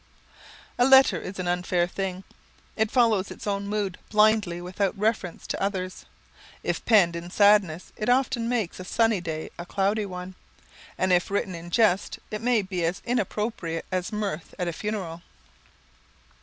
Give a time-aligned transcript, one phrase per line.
[0.79, 2.23] A letter is an unfair thing.
[2.75, 6.05] It follows its own mood blindly without reference to others.
[6.63, 10.33] If penned in sadness it often makes a sunny day a cloudy one,
[10.97, 15.21] and if written in jest it may be as inopportune as mirth at a funeral.